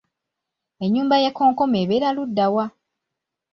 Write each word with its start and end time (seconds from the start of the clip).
Ennyumba 0.83 1.15
y’ekkonkome 1.23 1.77
ebeera 1.83 2.09
ludda 2.17 2.45
wa? 2.53 2.65